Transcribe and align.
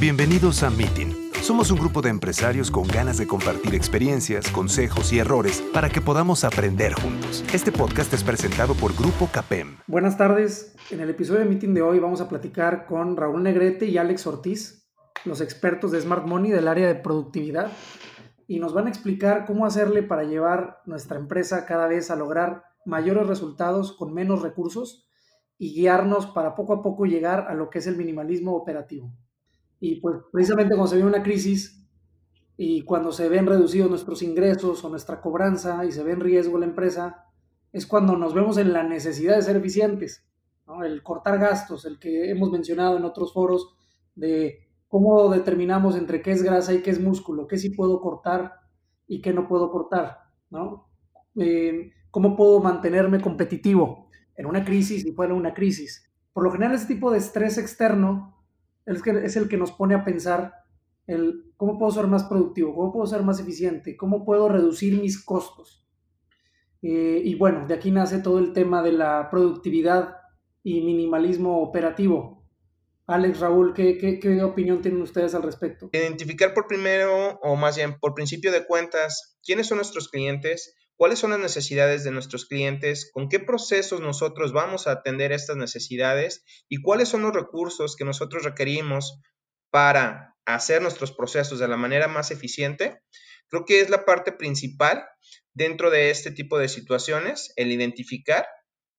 Bienvenidos 0.00 0.62
a 0.62 0.70
Meeting. 0.70 1.32
Somos 1.42 1.72
un 1.72 1.80
grupo 1.80 2.02
de 2.02 2.08
empresarios 2.08 2.70
con 2.70 2.86
ganas 2.86 3.18
de 3.18 3.26
compartir 3.26 3.74
experiencias, 3.74 4.48
consejos 4.48 5.12
y 5.12 5.18
errores 5.18 5.60
para 5.74 5.88
que 5.88 6.00
podamos 6.00 6.44
aprender 6.44 6.92
juntos. 6.92 7.44
Este 7.52 7.72
podcast 7.72 8.14
es 8.14 8.22
presentado 8.22 8.74
por 8.74 8.94
Grupo 8.94 9.28
CAPEM. 9.32 9.78
Buenas 9.88 10.16
tardes. 10.16 10.76
En 10.92 11.00
el 11.00 11.10
episodio 11.10 11.40
de 11.40 11.46
Meeting 11.46 11.74
de 11.74 11.82
hoy 11.82 11.98
vamos 11.98 12.20
a 12.20 12.28
platicar 12.28 12.86
con 12.86 13.16
Raúl 13.16 13.42
Negrete 13.42 13.86
y 13.86 13.98
Alex 13.98 14.24
Ortiz, 14.28 14.88
los 15.24 15.40
expertos 15.40 15.90
de 15.90 16.00
Smart 16.00 16.24
Money 16.24 16.52
del 16.52 16.68
área 16.68 16.86
de 16.86 16.94
productividad, 16.94 17.72
y 18.46 18.60
nos 18.60 18.74
van 18.74 18.86
a 18.86 18.90
explicar 18.90 19.46
cómo 19.46 19.66
hacerle 19.66 20.04
para 20.04 20.22
llevar 20.22 20.78
nuestra 20.86 21.18
empresa 21.18 21.66
cada 21.66 21.88
vez 21.88 22.12
a 22.12 22.16
lograr 22.16 22.62
mayores 22.84 23.26
resultados 23.26 23.94
con 23.94 24.14
menos 24.14 24.42
recursos 24.42 25.08
y 25.58 25.74
guiarnos 25.74 26.26
para 26.26 26.54
poco 26.54 26.74
a 26.74 26.82
poco 26.82 27.04
llegar 27.04 27.46
a 27.48 27.54
lo 27.54 27.68
que 27.68 27.80
es 27.80 27.88
el 27.88 27.96
minimalismo 27.96 28.54
operativo. 28.54 29.12
Y 29.80 30.00
pues 30.00 30.16
precisamente 30.32 30.74
cuando 30.74 30.90
se 30.90 30.96
ve 30.96 31.04
una 31.04 31.22
crisis 31.22 31.86
y 32.56 32.82
cuando 32.82 33.12
se 33.12 33.28
ven 33.28 33.46
reducidos 33.46 33.88
nuestros 33.88 34.22
ingresos 34.22 34.84
o 34.84 34.88
nuestra 34.88 35.20
cobranza 35.20 35.84
y 35.84 35.92
se 35.92 36.02
ve 36.02 36.12
en 36.12 36.20
riesgo 36.20 36.58
la 36.58 36.66
empresa, 36.66 37.24
es 37.72 37.86
cuando 37.86 38.16
nos 38.16 38.34
vemos 38.34 38.58
en 38.58 38.72
la 38.72 38.82
necesidad 38.82 39.36
de 39.36 39.42
ser 39.42 39.56
eficientes. 39.56 40.26
El 40.84 41.02
cortar 41.02 41.38
gastos, 41.38 41.84
el 41.84 41.98
que 41.98 42.30
hemos 42.30 42.50
mencionado 42.50 42.96
en 42.96 43.04
otros 43.04 43.32
foros 43.32 43.74
de 44.14 44.68
cómo 44.88 45.30
determinamos 45.30 45.96
entre 45.96 46.20
qué 46.20 46.32
es 46.32 46.42
grasa 46.42 46.74
y 46.74 46.82
qué 46.82 46.90
es 46.90 47.00
músculo, 47.00 47.46
qué 47.46 47.56
sí 47.56 47.70
puedo 47.70 48.00
cortar 48.00 48.54
y 49.06 49.22
qué 49.22 49.32
no 49.32 49.48
puedo 49.48 49.70
cortar, 49.70 50.18
¿no? 50.50 50.88
Eh, 51.36 51.92
cómo 52.10 52.36
puedo 52.36 52.60
mantenerme 52.60 53.20
competitivo 53.20 54.08
en 54.34 54.46
una 54.46 54.64
crisis 54.64 55.04
y 55.04 55.12
fuera 55.12 55.34
una 55.34 55.54
crisis. 55.54 56.10
Por 56.32 56.44
lo 56.44 56.50
general, 56.50 56.74
ese 56.74 56.86
tipo 56.86 57.10
de 57.10 57.18
estrés 57.18 57.58
externo 57.58 58.37
es, 58.94 59.02
que, 59.02 59.10
es 59.24 59.36
el 59.36 59.48
que 59.48 59.56
nos 59.56 59.72
pone 59.72 59.94
a 59.94 60.04
pensar 60.04 60.54
el 61.06 61.52
cómo 61.56 61.78
puedo 61.78 61.90
ser 61.90 62.06
más 62.06 62.24
productivo, 62.24 62.74
cómo 62.74 62.92
puedo 62.92 63.06
ser 63.06 63.22
más 63.22 63.40
eficiente, 63.40 63.96
cómo 63.96 64.24
puedo 64.24 64.48
reducir 64.48 65.00
mis 65.00 65.22
costos. 65.24 65.86
Eh, 66.82 67.20
y 67.24 67.34
bueno, 67.34 67.66
de 67.66 67.74
aquí 67.74 67.90
nace 67.90 68.20
todo 68.20 68.38
el 68.38 68.52
tema 68.52 68.82
de 68.82 68.92
la 68.92 69.28
productividad 69.30 70.16
y 70.62 70.80
minimalismo 70.82 71.62
operativo. 71.62 72.46
Alex, 73.06 73.40
Raúl, 73.40 73.72
¿qué, 73.72 73.96
qué, 73.96 74.20
qué 74.20 74.42
opinión 74.42 74.82
tienen 74.82 75.00
ustedes 75.00 75.34
al 75.34 75.42
respecto? 75.42 75.88
Identificar 75.92 76.52
por 76.52 76.66
primero, 76.66 77.38
o 77.42 77.56
más 77.56 77.76
bien 77.76 77.98
por 77.98 78.14
principio 78.14 78.52
de 78.52 78.66
cuentas, 78.66 79.38
quiénes 79.42 79.66
son 79.66 79.78
nuestros 79.78 80.08
clientes, 80.10 80.76
cuáles 80.98 81.20
son 81.20 81.30
las 81.30 81.38
necesidades 81.38 82.04
de 82.04 82.10
nuestros 82.10 82.44
clientes, 82.44 83.10
con 83.14 83.28
qué 83.28 83.38
procesos 83.38 84.00
nosotros 84.00 84.52
vamos 84.52 84.86
a 84.86 84.92
atender 84.92 85.32
estas 85.32 85.56
necesidades 85.56 86.44
y 86.68 86.82
cuáles 86.82 87.08
son 87.08 87.22
los 87.22 87.32
recursos 87.32 87.96
que 87.96 88.04
nosotros 88.04 88.42
requerimos 88.42 89.20
para 89.70 90.34
hacer 90.44 90.82
nuestros 90.82 91.12
procesos 91.12 91.60
de 91.60 91.68
la 91.68 91.76
manera 91.76 92.08
más 92.08 92.30
eficiente, 92.32 93.00
creo 93.48 93.64
que 93.64 93.80
es 93.80 93.90
la 93.90 94.04
parte 94.04 94.32
principal 94.32 95.04
dentro 95.54 95.90
de 95.90 96.10
este 96.10 96.32
tipo 96.32 96.58
de 96.58 96.68
situaciones, 96.68 97.52
el 97.56 97.70
identificar 97.70 98.46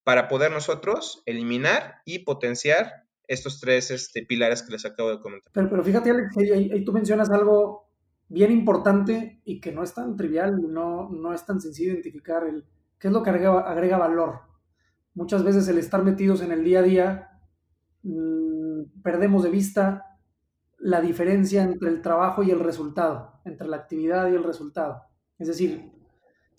para 0.05 0.30
poder 0.30 0.52
nosotros 0.52 1.22
eliminar 1.25 1.95
y 2.05 2.20
potenciar 2.20 2.94
estos 3.27 3.59
tres 3.59 3.92
este, 3.92 4.25
pilares 4.25 4.64
que 4.64 4.72
les 4.72 4.86
acabo 4.86 5.09
de 5.09 5.20
comentar. 5.20 5.52
Pero, 5.53 5.83
fíjate, 5.83 6.11
Alex, 6.11 6.38
ahí, 6.38 6.83
tú 6.86 6.94
mencionas 6.94 7.30
algo 7.30 7.88
bien 8.30 8.52
importante 8.52 9.41
y 9.44 9.59
que 9.59 9.72
no 9.72 9.83
es 9.83 9.94
tan 9.94 10.16
trivial, 10.16 10.61
no, 10.72 11.09
no 11.09 11.33
es 11.33 11.45
tan 11.45 11.59
sencillo 11.59 11.94
identificar 11.94 12.44
el, 12.44 12.63
qué 12.99 13.08
es 13.08 13.13
lo 13.13 13.23
que 13.23 13.31
agrega, 13.31 13.97
valor. 13.97 14.41
Muchas 15.16 15.44
veces 15.44 15.67
el 15.67 15.80
estar 15.80 16.03
metidos 16.03 16.41
en 16.41 16.52
el 16.52 16.63
día 16.63 16.80
a 16.80 16.83
día, 16.83 17.30
mmm, 18.03 19.02
perdemos 19.03 19.43
de 19.43 19.49
vista 19.49 20.05
la 20.77 21.02
diferencia 21.02 21.64
entre 21.64 21.89
el 21.89 22.02
trabajo 22.02 22.43
y 22.43 22.52
el 22.52 22.59
resultado, 22.59 23.42
entre 23.43 23.67
la 23.67 23.77
actividad 23.77 24.32
y 24.32 24.36
el 24.36 24.43
resultado. 24.43 25.02
Es 25.37 25.48
decir, 25.48 25.92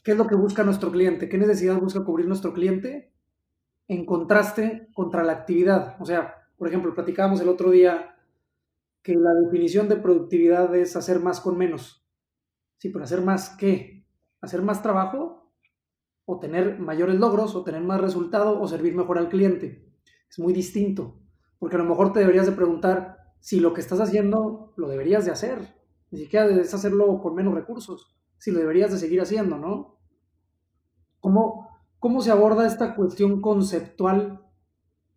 ¿qué 0.02 0.12
es 0.12 0.18
lo 0.18 0.26
que 0.26 0.34
busca 0.34 0.64
nuestro 0.64 0.90
cliente? 0.90 1.28
¿Qué 1.28 1.38
necesidad 1.38 1.78
busca 1.78 2.04
cubrir 2.04 2.26
nuestro 2.26 2.52
cliente? 2.52 3.12
En 3.88 4.04
contraste 4.04 4.88
contra 4.92 5.22
la 5.22 5.32
actividad. 5.32 5.96
O 6.00 6.04
sea, 6.04 6.34
por 6.58 6.68
ejemplo, 6.68 6.94
platicábamos 6.94 7.40
el 7.40 7.48
otro 7.48 7.70
día 7.70 8.14
que 9.02 9.14
la 9.14 9.32
definición 9.34 9.88
de 9.88 9.96
productividad 9.96 10.74
es 10.74 10.96
hacer 10.96 11.20
más 11.20 11.40
con 11.40 11.56
menos. 11.56 12.06
Sí, 12.78 12.90
pero 12.90 13.04
hacer 13.04 13.22
más 13.22 13.50
qué? 13.56 14.06
Hacer 14.40 14.62
más 14.62 14.82
trabajo 14.82 15.52
o 16.24 16.38
tener 16.38 16.78
mayores 16.78 17.16
logros 17.16 17.54
o 17.54 17.64
tener 17.64 17.82
más 17.82 18.00
resultado 18.00 18.60
o 18.60 18.68
servir 18.68 18.94
mejor 18.94 19.18
al 19.18 19.28
cliente. 19.28 19.90
Es 20.28 20.38
muy 20.38 20.52
distinto, 20.52 21.20
porque 21.58 21.76
a 21.76 21.78
lo 21.78 21.84
mejor 21.84 22.12
te 22.12 22.20
deberías 22.20 22.46
de 22.46 22.52
preguntar 22.52 23.18
si 23.40 23.58
lo 23.58 23.72
que 23.72 23.80
estás 23.80 24.00
haciendo 24.00 24.72
lo 24.76 24.88
deberías 24.88 25.24
de 25.24 25.32
hacer. 25.32 25.58
Ni 26.10 26.20
siquiera 26.20 26.46
debes 26.46 26.72
hacerlo 26.74 27.20
con 27.20 27.34
menos 27.34 27.54
recursos, 27.54 28.16
si 28.38 28.50
lo 28.50 28.58
deberías 28.58 28.92
de 28.92 28.98
seguir 28.98 29.20
haciendo, 29.20 29.56
¿no? 29.58 29.98
¿Cómo, 31.20 31.68
cómo 31.98 32.20
se 32.22 32.30
aborda 32.30 32.66
esta 32.66 32.94
cuestión 32.94 33.40
conceptual 33.40 34.46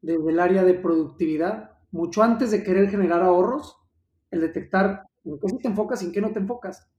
desde 0.02 0.30
el 0.30 0.40
área 0.40 0.64
de 0.64 0.74
productividad? 0.74 1.73
Mucho 1.94 2.24
antes 2.24 2.52
de 2.52 2.64
querer 2.64 2.90
generar 2.90 3.22
ahorros, 3.22 3.78
el 4.32 4.42
detectar 4.42 5.04
en 5.24 5.40
qué 5.40 5.48
sí 5.48 5.60
te 5.60 5.68
enfocas 5.68 6.02
y 6.02 6.08
en 6.08 6.12
qué 6.12 6.22
no 6.22 6.34
te 6.34 6.40
enfocas. 6.40 6.90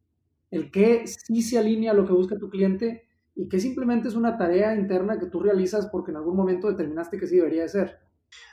El 0.50 0.70
qué 0.70 1.04
sí 1.06 1.42
se 1.42 1.58
alinea 1.58 1.90
a 1.90 1.94
lo 1.94 2.06
que 2.06 2.12
busca 2.12 2.38
tu 2.38 2.48
cliente 2.48 3.08
y 3.34 3.48
que 3.48 3.58
simplemente 3.58 4.06
es 4.06 4.14
una 4.14 4.38
tarea 4.38 4.74
interna 4.76 5.18
que 5.18 5.26
tú 5.26 5.40
realizas 5.40 5.88
porque 5.90 6.12
en 6.12 6.18
algún 6.18 6.36
momento 6.36 6.70
determinaste 6.70 7.18
que 7.18 7.26
sí 7.26 7.36
debería 7.36 7.62
de 7.62 7.68
ser. 7.68 7.98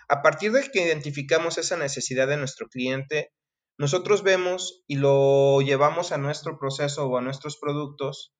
A 0.10 0.24
partir 0.24 0.52
de 0.52 0.64
que 0.74 0.84
identificamos 0.84 1.60
esa 1.60 1.78
necesidad 1.78 2.28
de 2.28 2.38
nuestro 2.38 2.68
cliente, 2.68 3.32
nosotros 3.78 4.24
vemos 4.24 4.84
y 4.88 4.96
lo 4.96 5.62
llevamos 5.62 6.12
a 6.12 6.18
nuestro 6.18 6.58
proceso 6.58 7.08
o 7.08 7.18
a 7.18 7.22
nuestros 7.22 7.58
productos. 7.58 8.34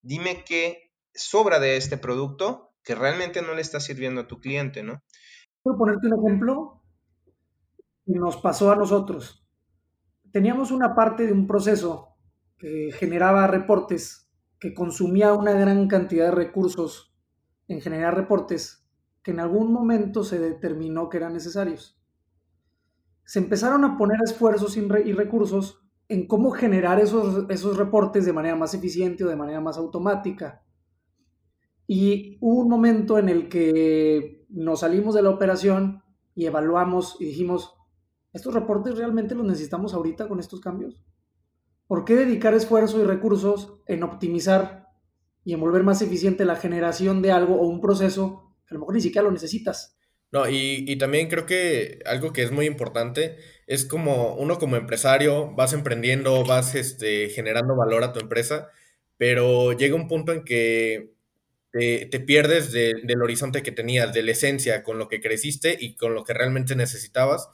Dime 0.00 0.44
qué 0.46 0.92
sobra 1.12 1.58
de 1.58 1.76
este 1.76 1.98
producto 1.98 2.70
que 2.84 2.94
realmente 2.94 3.42
no 3.42 3.54
le 3.54 3.62
está 3.62 3.80
sirviendo 3.80 4.20
a 4.20 4.26
tu 4.28 4.38
cliente, 4.38 4.84
¿no? 4.84 5.02
Puedo 5.62 5.76
ponerte 5.76 6.06
un 6.06 6.24
ejemplo 6.24 6.77
nos 8.14 8.36
pasó 8.38 8.72
a 8.72 8.76
nosotros. 8.76 9.46
Teníamos 10.32 10.70
una 10.70 10.94
parte 10.94 11.26
de 11.26 11.32
un 11.32 11.46
proceso 11.46 12.16
que 12.58 12.90
generaba 12.92 13.46
reportes, 13.46 14.30
que 14.58 14.74
consumía 14.74 15.34
una 15.34 15.52
gran 15.52 15.88
cantidad 15.88 16.26
de 16.26 16.32
recursos 16.32 17.14
en 17.68 17.80
generar 17.80 18.16
reportes, 18.16 18.86
que 19.22 19.30
en 19.30 19.40
algún 19.40 19.72
momento 19.72 20.24
se 20.24 20.38
determinó 20.38 21.08
que 21.08 21.18
eran 21.18 21.34
necesarios. 21.34 22.00
Se 23.24 23.38
empezaron 23.38 23.84
a 23.84 23.96
poner 23.98 24.18
esfuerzos 24.22 24.76
y 24.76 25.12
recursos 25.12 25.84
en 26.08 26.26
cómo 26.26 26.50
generar 26.50 26.98
esos, 26.98 27.44
esos 27.50 27.76
reportes 27.76 28.24
de 28.24 28.32
manera 28.32 28.56
más 28.56 28.72
eficiente 28.72 29.24
o 29.24 29.28
de 29.28 29.36
manera 29.36 29.60
más 29.60 29.76
automática. 29.76 30.64
Y 31.86 32.38
hubo 32.40 32.62
un 32.62 32.68
momento 32.68 33.18
en 33.18 33.28
el 33.28 33.48
que 33.48 34.46
nos 34.48 34.80
salimos 34.80 35.14
de 35.14 35.22
la 35.22 35.30
operación 35.30 36.02
y 36.34 36.46
evaluamos 36.46 37.16
y 37.20 37.26
dijimos, 37.26 37.77
¿Estos 38.32 38.54
reportes 38.54 38.96
realmente 38.96 39.34
los 39.34 39.46
necesitamos 39.46 39.94
ahorita 39.94 40.28
con 40.28 40.40
estos 40.40 40.60
cambios? 40.60 41.02
¿Por 41.86 42.04
qué 42.04 42.14
dedicar 42.14 42.54
esfuerzo 42.54 43.00
y 43.00 43.04
recursos 43.04 43.80
en 43.86 44.02
optimizar 44.02 44.88
y 45.44 45.54
en 45.54 45.60
volver 45.60 45.82
más 45.82 46.02
eficiente 46.02 46.44
la 46.44 46.56
generación 46.56 47.22
de 47.22 47.32
algo 47.32 47.56
o 47.56 47.66
un 47.66 47.80
proceso 47.80 48.54
que 48.66 48.74
a 48.74 48.74
lo 48.74 48.80
mejor 48.80 48.94
ni 48.94 49.00
siquiera 49.00 49.24
lo 49.24 49.32
necesitas? 49.32 49.98
No, 50.30 50.46
y, 50.46 50.96
también 50.98 51.28
creo 51.28 51.46
que 51.46 52.00
algo 52.04 52.34
que 52.34 52.42
es 52.42 52.50
muy 52.50 52.66
importante 52.66 53.38
es 53.66 53.86
como 53.86 54.34
uno 54.34 54.58
como 54.58 54.76
empresario 54.76 55.54
vas 55.54 55.72
emprendiendo, 55.72 56.44
vas 56.44 56.74
este, 56.74 57.30
generando 57.30 57.74
valor 57.74 58.04
a 58.04 58.12
tu 58.12 58.20
empresa, 58.20 58.68
pero 59.16 59.72
llega 59.72 59.94
un 59.94 60.06
punto 60.06 60.32
en 60.32 60.44
que 60.44 61.14
te, 61.72 62.20
pierdes 62.20 62.72
de, 62.72 62.94
del 63.04 63.22
horizonte 63.22 63.62
que 63.62 63.72
tenías, 63.72 64.12
de 64.12 64.22
la 64.22 64.32
esencia, 64.32 64.82
con 64.82 64.98
lo 64.98 65.08
que 65.08 65.22
creciste 65.22 65.78
y 65.80 65.96
con 65.96 66.14
lo 66.14 66.24
que 66.24 66.34
realmente 66.34 66.76
necesitabas 66.76 67.48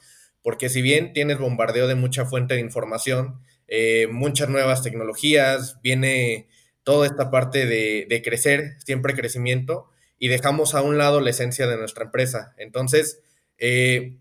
porque 0.45 0.69
si 0.69 0.83
bien 0.83 1.11
tienes 1.11 1.39
bombardeo 1.39 1.87
de 1.87 1.95
mucha 1.95 2.23
fuente 2.23 2.53
de 2.53 2.59
información, 2.59 3.41
eh, 3.67 4.05
muchas 4.11 4.47
nuevas 4.47 4.83
tecnologías, 4.83 5.81
viene 5.81 6.49
toda 6.83 7.07
esta 7.07 7.31
parte 7.31 7.65
de, 7.65 8.21
crecer, 8.23 8.75
siempre 8.85 9.15
crecimiento, 9.15 9.89
y 10.19 10.27
dejamos 10.27 10.75
a 10.75 10.83
un 10.83 10.99
lado 10.99 11.19
la 11.19 11.31
esencia 11.31 11.65
de 11.65 11.77
nuestra 11.77 12.05
empresa. 12.05 12.53
Entonces, 12.57 13.23
eh, 13.57 14.19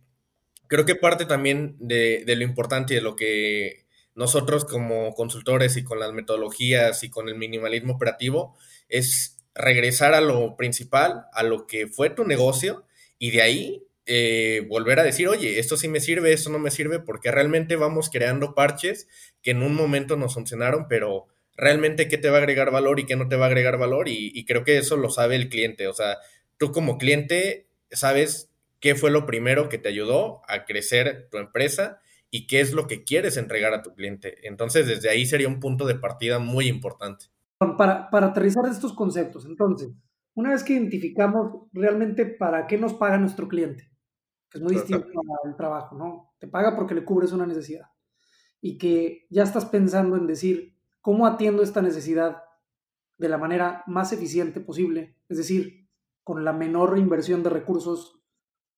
creo 0.66 0.86
que 0.86 0.94
parte 0.94 1.26
también 1.26 1.76
de, 1.78 2.24
de, 2.24 2.36
lo 2.36 2.44
importante 2.44 2.94
y 2.94 2.96
de 2.96 3.02
lo 3.02 3.16
que 3.16 3.84
nosotros 4.14 4.64
como 4.64 5.12
consultores 5.12 5.76
y 5.76 5.84
con 5.84 6.00
las 6.00 6.14
metodologías 6.14 7.04
y 7.04 7.10
con 7.10 7.28
el 7.28 7.34
minimalismo 7.34 7.92
operativo 7.92 8.56
es 8.88 9.36
regresar 9.54 10.14
a 10.14 10.22
lo 10.22 10.56
principal, 10.56 11.26
a 11.34 11.42
lo 11.42 11.66
que 11.66 11.86
fue 11.86 12.08
tu 12.08 12.24
negocio, 12.24 12.86
y 13.18 13.30
de 13.30 13.42
ahí 13.42 13.84
eh, 14.06 14.66
volver 14.68 15.00
a 15.00 15.02
decir, 15.02 15.28
oye, 15.28 15.58
esto 15.58 15.76
sí 15.76 15.88
me 15.88 16.00
sirve, 16.00 16.32
esto 16.32 16.50
no 16.50 16.58
me 16.58 16.70
sirve, 16.70 17.00
porque 17.00 17.30
realmente 17.30 17.76
vamos 17.76 18.10
creando 18.10 18.54
parches 18.54 19.08
que 19.42 19.52
en 19.52 19.62
un 19.62 19.74
momento 19.74 20.16
nos 20.16 20.34
funcionaron, 20.34 20.86
pero 20.88 21.26
realmente 21.56 22.08
qué 22.08 22.18
te 22.18 22.28
va 22.28 22.36
a 22.36 22.40
agregar 22.40 22.70
valor 22.70 23.00
y 23.00 23.06
qué 23.06 23.16
no 23.16 23.28
te 23.28 23.36
va 23.36 23.46
a 23.46 23.48
agregar 23.48 23.78
valor, 23.78 24.08
y, 24.08 24.44
creo 24.44 24.64
que 24.64 24.76
eso 24.76 24.96
lo 24.96 25.08
sabe 25.08 25.36
el 25.36 25.48
cliente, 25.48 25.88
o 25.88 25.94
sea, 25.94 26.18
tú 26.58 26.72
como 26.72 26.98
cliente 26.98 27.68
sabes 27.90 28.50
qué 28.80 28.94
fue 28.94 29.10
lo 29.10 29.24
primero 29.24 29.68
que 29.68 29.78
te 29.78 29.88
ayudó 29.88 30.42
a 30.48 30.66
crecer 30.66 31.28
tu 31.30 31.38
empresa 31.38 32.00
y 32.30 32.46
qué 32.46 32.60
es 32.60 32.72
lo 32.72 32.86
que 32.86 33.04
quieres 33.04 33.36
entregar 33.36 33.72
a 33.72 33.82
tu 33.82 33.94
cliente. 33.94 34.46
Entonces, 34.46 34.86
desde 34.86 35.08
ahí 35.08 35.24
sería 35.24 35.48
un 35.48 35.60
punto 35.60 35.86
de 35.86 35.94
partida 35.94 36.38
muy 36.38 36.66
importante. 36.66 37.26
Para, 37.58 38.10
para 38.10 38.26
aterrizar 38.26 38.66
estos 38.66 38.92
conceptos, 38.92 39.46
entonces, 39.46 39.90
una 40.34 40.50
vez 40.50 40.64
que 40.64 40.74
identificamos 40.74 41.68
realmente 41.72 42.26
para 42.26 42.66
qué 42.66 42.76
nos 42.76 42.92
paga 42.94 43.16
nuestro 43.16 43.48
cliente, 43.48 43.88
que 44.54 44.58
es 44.58 44.62
muy 44.62 44.74
distinto 44.74 45.08
al 45.44 45.56
trabajo, 45.56 45.96
¿no? 45.96 46.32
Te 46.38 46.46
paga 46.46 46.76
porque 46.76 46.94
le 46.94 47.04
cubres 47.04 47.32
una 47.32 47.44
necesidad 47.44 47.88
y 48.60 48.78
que 48.78 49.26
ya 49.28 49.42
estás 49.42 49.66
pensando 49.66 50.16
en 50.16 50.28
decir, 50.28 50.76
¿cómo 51.00 51.26
atiendo 51.26 51.64
esta 51.64 51.82
necesidad 51.82 52.44
de 53.18 53.28
la 53.28 53.36
manera 53.36 53.82
más 53.88 54.12
eficiente 54.12 54.60
posible? 54.60 55.18
Es 55.28 55.38
decir, 55.38 55.88
con 56.22 56.44
la 56.44 56.52
menor 56.52 56.96
inversión 56.98 57.42
de 57.42 57.50
recursos 57.50 58.20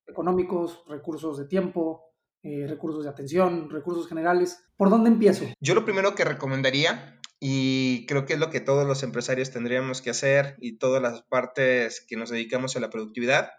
económicos, 0.07 0.83
recursos 0.89 1.37
de 1.37 1.45
tiempo, 1.45 2.15
eh, 2.43 2.67
recursos 2.67 3.05
de 3.05 3.11
atención, 3.11 3.69
recursos 3.69 4.09
generales. 4.09 4.65
¿Por 4.79 4.89
dónde 4.89 5.11
empiezo? 5.11 5.45
Yo 5.61 5.75
lo 5.75 5.85
primero 5.85 6.15
que 6.15 6.25
recomendaría, 6.25 7.21
y 7.39 8.07
creo 8.07 8.25
que 8.25 8.33
es 8.33 8.39
lo 8.39 8.49
que 8.49 8.61
todos 8.61 8.87
los 8.87 9.03
empresarios 9.03 9.51
tendríamos 9.51 10.01
que 10.01 10.09
hacer 10.09 10.57
y 10.59 10.79
todas 10.79 11.03
las 11.03 11.23
partes 11.23 12.03
que 12.09 12.17
nos 12.17 12.31
dedicamos 12.31 12.77
a 12.77 12.81
la 12.81 12.89
productividad, 12.89 13.51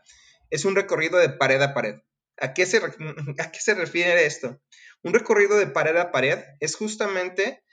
es 0.50 0.66
un 0.66 0.75
recorrido 0.75 1.20
de 1.20 1.30
pared 1.30 1.62
a 1.62 1.74
pared. 1.74 2.00
¿A 2.42 2.54
qué 2.54 2.66
se, 2.66 3.74
refiere 3.74 4.25
esto? 4.25 4.62
Un 5.04 5.13
recorrido 5.13 5.57
de 5.57 5.68
pared 5.68 5.95
a 5.98 6.12
pared 6.12 6.39
es 6.60 6.75
justamente 6.75 7.63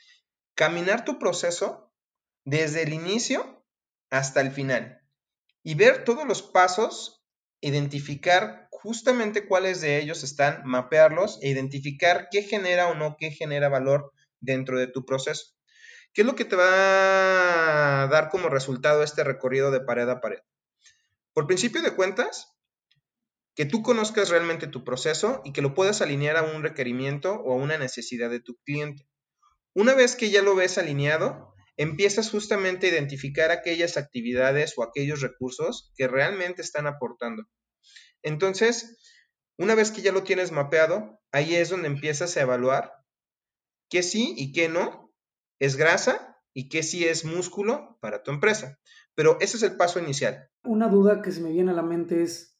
caminar 0.54 1.04
tu 1.04 1.18
proceso 1.18 1.92
desde 2.44 2.82
el 2.82 2.92
inicio 2.92 3.64
hasta 4.10 4.40
el 4.40 4.52
final 4.52 5.00
y 5.62 5.74
ver 5.74 6.04
todos 6.04 6.26
los 6.26 6.42
pasos, 6.42 7.24
identificar 7.60 8.68
justamente 8.70 9.46
cuáles 9.46 9.80
de 9.80 9.98
ellos 9.98 10.22
están, 10.22 10.62
mapearlos 10.64 11.38
e 11.42 11.48
identificar 11.48 12.28
qué 12.30 12.42
genera 12.42 12.88
o 12.88 12.94
no, 12.94 13.16
qué 13.18 13.30
genera 13.30 13.68
valor 13.68 14.12
dentro 14.40 14.78
de 14.78 14.86
tu 14.86 15.04
proceso. 15.04 15.54
¿Qué 16.12 16.20
es 16.20 16.26
lo 16.26 16.36
que 16.36 16.44
te 16.44 16.54
va 16.54 18.02
a 18.02 18.06
dar 18.06 18.28
como 18.28 18.48
resultado 18.48 19.02
este 19.02 19.24
recorrido 19.24 19.70
de 19.70 19.80
pared 19.80 20.08
a 20.08 20.20
pared? 20.20 20.38
Por 21.32 21.46
principio 21.46 21.82
de 21.82 21.96
cuentas, 21.96 22.53
que 23.54 23.64
tú 23.64 23.82
conozcas 23.82 24.30
realmente 24.30 24.66
tu 24.66 24.84
proceso 24.84 25.40
y 25.44 25.52
que 25.52 25.62
lo 25.62 25.74
puedas 25.74 26.02
alinear 26.02 26.36
a 26.36 26.42
un 26.42 26.62
requerimiento 26.62 27.34
o 27.34 27.52
a 27.52 27.56
una 27.56 27.78
necesidad 27.78 28.30
de 28.30 28.40
tu 28.40 28.56
cliente. 28.64 29.06
Una 29.74 29.94
vez 29.94 30.16
que 30.16 30.30
ya 30.30 30.42
lo 30.42 30.54
ves 30.54 30.78
alineado, 30.78 31.54
empiezas 31.76 32.30
justamente 32.30 32.86
a 32.86 32.90
identificar 32.90 33.50
aquellas 33.50 33.96
actividades 33.96 34.74
o 34.76 34.82
aquellos 34.82 35.20
recursos 35.20 35.92
que 35.96 36.08
realmente 36.08 36.62
están 36.62 36.86
aportando. 36.86 37.44
Entonces, 38.22 38.98
una 39.56 39.74
vez 39.74 39.90
que 39.90 40.02
ya 40.02 40.12
lo 40.12 40.22
tienes 40.22 40.52
mapeado, 40.52 41.20
ahí 41.32 41.54
es 41.54 41.70
donde 41.70 41.88
empiezas 41.88 42.36
a 42.36 42.42
evaluar 42.42 42.92
qué 43.88 44.02
sí 44.02 44.34
y 44.36 44.52
qué 44.52 44.68
no 44.68 45.12
es 45.60 45.76
grasa 45.76 46.38
y 46.52 46.68
qué 46.68 46.82
sí 46.82 47.04
es 47.04 47.24
músculo 47.24 47.98
para 48.00 48.22
tu 48.22 48.30
empresa. 48.30 48.78
Pero 49.14 49.38
ese 49.40 49.56
es 49.56 49.62
el 49.62 49.76
paso 49.76 50.00
inicial. 50.00 50.48
Una 50.64 50.88
duda 50.88 51.22
que 51.22 51.30
se 51.30 51.40
me 51.40 51.50
viene 51.50 51.70
a 51.72 51.74
la 51.74 51.82
mente 51.82 52.22
es, 52.22 52.53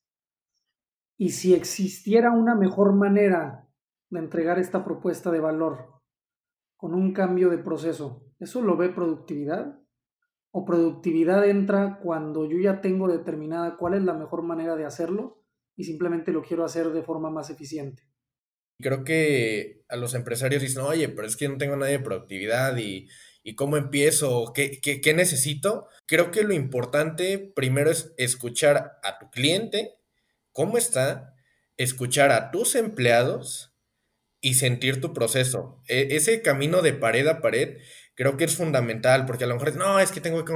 ¿y 1.17 1.31
si 1.31 1.55
existiera 1.55 2.33
una 2.33 2.55
mejor 2.55 2.95
manera 2.95 3.69
de 4.11 4.19
entregar 4.19 4.59
esta 4.59 4.85
propuesta 4.85 5.31
de 5.31 5.41
valor 5.41 6.03
con 6.77 6.95
un 6.95 7.13
cambio 7.13 7.51
de 7.51 7.59
proceso? 7.59 8.25
¿Eso 8.39 8.63
lo 8.63 8.77
ve 8.77 8.89
productividad? 8.89 9.81
¿O 10.51 10.65
productividad 10.65 11.49
entra 11.49 11.99
cuando 12.03 12.49
yo 12.49 12.59
ya 12.59 12.81
tengo 12.81 13.09
determinada 13.09 13.77
cuál 13.77 13.95
es 13.95 14.03
la 14.03 14.15
mejor 14.15 14.43
manera 14.43 14.77
de 14.77 14.85
hacerlo 14.85 15.43
y 15.77 15.85
simplemente 15.85 16.33
lo 16.33 16.43
quiero 16.43 16.65
hacer 16.65 16.91
de 16.91 17.03
forma 17.03 17.31
más 17.31 17.51
eficiente? 17.51 18.05
Creo 18.81 19.05
que 19.05 19.85
a 19.89 19.97
los 19.97 20.15
empresarios 20.15 20.63
dicen, 20.63 20.83
oye, 20.83 21.09
pero 21.09 21.27
es 21.27 21.37
que 21.37 21.49
no 21.49 21.59
tengo 21.59 21.77
nadie 21.77 21.99
de 21.99 22.05
productividad 22.05 22.77
y, 22.77 23.09
cómo 23.57 23.77
empiezo, 23.77 24.53
¿Qué, 24.55 24.81
qué, 24.81 25.01
qué 25.01 25.15
necesito. 25.15 25.89
Creo 26.07 26.31
que 26.31 26.43
lo 26.43 26.55
importante 26.55 27.53
primero 27.55 27.91
es 27.91 28.15
escuchar 28.17 28.99
a 29.03 29.19
tu 29.19 29.31
cliente, 29.31 29.95
cómo 30.55 30.79
está, 30.79 31.35
escuchar 31.77 32.33
a 32.33 32.51
tus 32.51 32.77
empleados 32.77 33.75
y 34.41 34.55
sentir 34.55 35.03
tu 35.03 35.13
proceso. 35.13 35.83
E, 35.89 36.17
ese 36.17 36.41
camino 36.41 36.81
de 36.81 36.95
pared 36.95 37.27
a 37.27 37.43
pared 37.43 37.79
creo 38.15 38.39
que 38.39 38.45
es 38.45 38.57
fundamental, 38.57 39.27
porque 39.27 39.45
a 39.45 39.47
lo 39.47 39.55
mejor 39.57 39.77
no, 39.77 40.01
es 40.01 40.13
que 40.13 40.23
tengo 40.23 40.45
que 40.45 40.55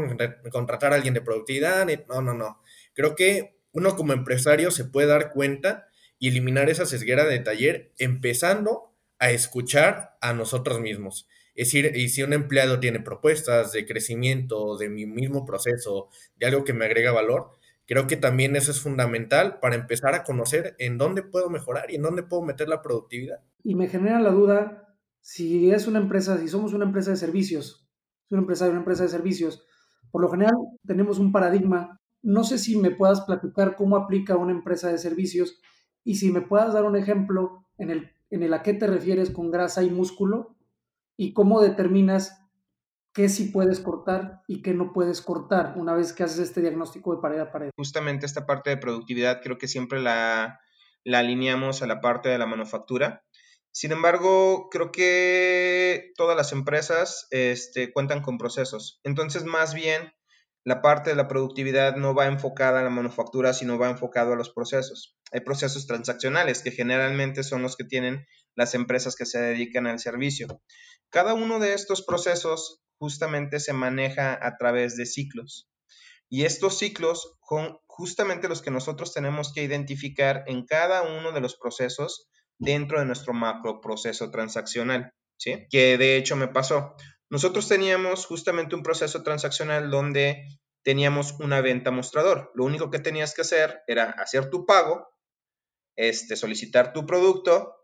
contratar 0.50 0.92
a 0.92 0.96
alguien 0.96 1.14
de 1.14 1.20
productividad. 1.20 1.86
No, 2.08 2.22
no, 2.22 2.32
no. 2.32 2.62
Creo 2.94 3.14
que 3.16 3.60
uno 3.72 3.96
como 3.96 4.12
empresario 4.12 4.70
se 4.70 4.84
puede 4.84 5.08
dar 5.08 5.32
cuenta 5.32 5.88
y 6.18 6.28
eliminar 6.28 6.70
esa 6.70 6.86
sesguera 6.86 7.24
de 7.24 7.40
taller 7.40 7.92
empezando 7.98 8.94
a 9.18 9.30
escuchar 9.30 10.16
a 10.20 10.32
nosotros 10.32 10.80
mismos. 10.80 11.28
Es 11.54 11.68
decir, 11.68 11.96
y 11.96 12.08
si 12.08 12.22
un 12.22 12.32
empleado 12.32 12.78
tiene 12.78 13.00
propuestas 13.00 13.72
de 13.72 13.84
crecimiento, 13.84 14.76
de 14.76 14.88
mi 14.88 15.06
mismo 15.06 15.44
proceso, 15.44 16.08
de 16.36 16.46
algo 16.46 16.62
que 16.62 16.72
me 16.72 16.84
agrega 16.84 17.10
valor, 17.10 17.57
creo 17.88 18.06
que 18.06 18.18
también 18.18 18.54
eso 18.54 18.70
es 18.70 18.80
fundamental 18.80 19.58
para 19.60 19.74
empezar 19.74 20.14
a 20.14 20.22
conocer 20.22 20.76
en 20.78 20.98
dónde 20.98 21.22
puedo 21.22 21.48
mejorar 21.48 21.90
y 21.90 21.96
en 21.96 22.02
dónde 22.02 22.22
puedo 22.22 22.42
meter 22.42 22.68
la 22.68 22.82
productividad. 22.82 23.40
Y 23.64 23.74
me 23.74 23.88
genera 23.88 24.20
la 24.20 24.30
duda, 24.30 24.94
si 25.22 25.70
es 25.70 25.88
una 25.88 25.98
empresa, 25.98 26.36
si 26.36 26.48
somos 26.48 26.74
una 26.74 26.84
empresa 26.84 27.10
de 27.10 27.16
servicios, 27.16 27.88
una 28.28 28.42
empresa, 28.42 28.68
una 28.68 28.80
empresa 28.80 29.04
de 29.04 29.08
servicios, 29.08 29.66
por 30.10 30.20
lo 30.20 30.30
general 30.30 30.54
tenemos 30.86 31.18
un 31.18 31.32
paradigma. 31.32 31.98
No 32.22 32.44
sé 32.44 32.58
si 32.58 32.76
me 32.76 32.90
puedas 32.90 33.22
platicar 33.22 33.74
cómo 33.74 33.96
aplica 33.96 34.36
una 34.36 34.52
empresa 34.52 34.92
de 34.92 34.98
servicios 34.98 35.58
y 36.04 36.16
si 36.16 36.30
me 36.30 36.42
puedas 36.42 36.74
dar 36.74 36.84
un 36.84 36.96
ejemplo 36.96 37.64
en 37.78 37.90
el, 37.90 38.10
en 38.28 38.42
el 38.42 38.52
a 38.52 38.62
qué 38.62 38.74
te 38.74 38.86
refieres 38.86 39.30
con 39.30 39.50
grasa 39.50 39.82
y 39.82 39.90
músculo 39.90 40.56
y 41.16 41.32
cómo 41.32 41.62
determinas 41.62 42.38
qué 43.18 43.28
sí 43.28 43.46
puedes 43.46 43.80
cortar 43.80 44.42
y 44.46 44.62
qué 44.62 44.74
no 44.74 44.92
puedes 44.92 45.20
cortar 45.22 45.74
una 45.74 45.92
vez 45.92 46.12
que 46.12 46.22
haces 46.22 46.38
este 46.38 46.60
diagnóstico 46.60 47.16
de 47.16 47.20
pared 47.20 47.40
a 47.40 47.50
pared. 47.50 47.70
Justamente 47.76 48.26
esta 48.26 48.46
parte 48.46 48.70
de 48.70 48.76
productividad 48.76 49.40
creo 49.42 49.58
que 49.58 49.66
siempre 49.66 50.00
la, 50.00 50.60
alineamos 51.04 51.82
a 51.82 51.88
la 51.88 52.00
parte 52.00 52.28
de 52.28 52.38
la 52.38 52.46
manufactura. 52.46 53.24
Sin 53.72 53.90
embargo, 53.90 54.68
creo 54.70 54.92
que 54.92 56.12
todas 56.16 56.36
las 56.36 56.52
empresas 56.52 57.26
este, 57.32 57.92
cuentan 57.92 58.22
con 58.22 58.38
procesos. 58.38 59.00
Entonces, 59.02 59.42
más 59.44 59.74
bien, 59.74 60.12
la 60.62 60.80
parte 60.80 61.10
de 61.10 61.16
la 61.16 61.26
productividad 61.26 61.96
no 61.96 62.14
va 62.14 62.26
enfocada 62.26 62.78
a 62.78 62.84
la 62.84 62.90
manufactura, 62.90 63.52
sino 63.52 63.80
va 63.80 63.90
enfocado 63.90 64.34
a 64.34 64.36
los 64.36 64.50
procesos. 64.50 65.18
Hay 65.32 65.40
procesos 65.40 65.88
transaccionales 65.88 66.62
que 66.62 66.70
generalmente 66.70 67.42
son 67.42 67.62
los 67.62 67.76
que 67.76 67.82
tienen 67.82 68.28
las 68.54 68.76
empresas 68.76 69.16
que 69.16 69.26
se 69.26 69.40
dedican 69.40 69.88
al 69.88 69.98
servicio. 69.98 70.62
Cada 71.10 71.34
uno 71.34 71.58
de 71.58 71.74
estos 71.74 72.04
procesos 72.04 72.84
justamente 72.98 73.60
se 73.60 73.72
maneja 73.72 74.38
a 74.40 74.56
través 74.56 74.96
de 74.96 75.06
ciclos. 75.06 75.70
Y 76.28 76.44
estos 76.44 76.78
ciclos 76.78 77.38
son 77.48 77.78
justamente 77.86 78.48
los 78.48 78.60
que 78.60 78.70
nosotros 78.70 79.14
tenemos 79.14 79.52
que 79.52 79.62
identificar 79.62 80.44
en 80.46 80.66
cada 80.66 81.02
uno 81.02 81.32
de 81.32 81.40
los 81.40 81.56
procesos 81.56 82.28
dentro 82.58 82.98
de 82.98 83.06
nuestro 83.06 83.32
macro 83.32 83.80
proceso 83.80 84.30
transaccional, 84.30 85.12
¿sí? 85.38 85.66
Que 85.70 85.96
de 85.96 86.16
hecho 86.16 86.36
me 86.36 86.48
pasó. 86.48 86.94
Nosotros 87.30 87.68
teníamos 87.68 88.26
justamente 88.26 88.74
un 88.74 88.82
proceso 88.82 89.22
transaccional 89.22 89.90
donde 89.90 90.44
teníamos 90.82 91.32
una 91.40 91.60
venta 91.60 91.90
mostrador. 91.90 92.50
Lo 92.54 92.64
único 92.64 92.90
que 92.90 92.98
tenías 92.98 93.34
que 93.34 93.42
hacer 93.42 93.82
era 93.86 94.10
hacer 94.10 94.50
tu 94.50 94.64
pago, 94.64 95.08
este, 95.96 96.36
solicitar 96.36 96.92
tu 96.92 97.04
producto, 97.04 97.74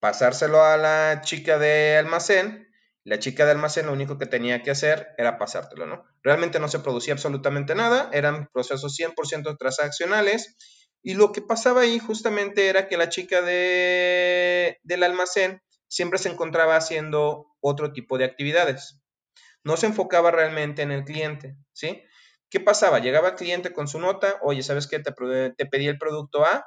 pasárselo 0.00 0.62
a 0.62 0.76
la 0.76 1.20
chica 1.22 1.58
de 1.58 1.96
almacén. 1.96 2.68
La 3.04 3.18
chica 3.18 3.44
de 3.44 3.50
almacén 3.50 3.86
lo 3.86 3.92
único 3.92 4.16
que 4.16 4.26
tenía 4.26 4.62
que 4.62 4.70
hacer 4.70 5.08
era 5.18 5.38
pasártelo, 5.38 5.86
¿no? 5.86 6.04
Realmente 6.22 6.60
no 6.60 6.68
se 6.68 6.78
producía 6.78 7.14
absolutamente 7.14 7.74
nada, 7.74 8.08
eran 8.12 8.48
procesos 8.52 8.96
100% 8.96 9.56
transaccionales 9.58 10.56
y 11.02 11.14
lo 11.14 11.32
que 11.32 11.42
pasaba 11.42 11.80
ahí 11.80 11.98
justamente 11.98 12.68
era 12.68 12.86
que 12.86 12.96
la 12.96 13.08
chica 13.08 13.42
de, 13.42 14.78
del 14.84 15.02
almacén 15.02 15.60
siempre 15.88 16.18
se 16.18 16.28
encontraba 16.28 16.76
haciendo 16.76 17.46
otro 17.60 17.92
tipo 17.92 18.18
de 18.18 18.24
actividades. 18.24 19.00
No 19.64 19.76
se 19.76 19.86
enfocaba 19.86 20.30
realmente 20.30 20.82
en 20.82 20.92
el 20.92 21.04
cliente, 21.04 21.56
¿sí? 21.72 22.02
¿Qué 22.50 22.60
pasaba? 22.60 23.00
Llegaba 23.00 23.30
el 23.30 23.34
cliente 23.34 23.72
con 23.72 23.88
su 23.88 23.98
nota, 23.98 24.38
oye, 24.42 24.62
¿sabes 24.62 24.86
qué? 24.86 25.00
Te, 25.00 25.12
te 25.56 25.66
pedí 25.66 25.88
el 25.88 25.98
producto 25.98 26.44
A 26.44 26.64